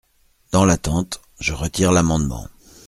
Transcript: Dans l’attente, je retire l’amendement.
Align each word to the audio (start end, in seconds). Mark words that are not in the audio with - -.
Dans 0.51 0.65
l’attente, 0.65 1.21
je 1.39 1.53
retire 1.53 1.91
l’amendement. 1.91 2.47